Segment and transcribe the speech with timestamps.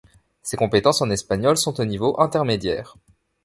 [0.41, 2.95] Ses compétences en espagnol sont au niveau intermédiaire.